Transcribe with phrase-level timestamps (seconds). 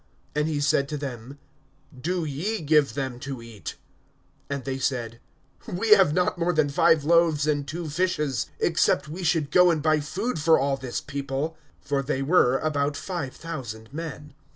[0.33, 1.37] (13)And he said to them:
[1.95, 3.75] Do ye give them to eat.
[4.49, 5.19] And they said:
[5.67, 9.79] We have not more than five loaves and two fishes; except we should go and
[9.79, 11.55] buy food for all this people.
[11.87, 14.33] (14)For they were about five thousand men.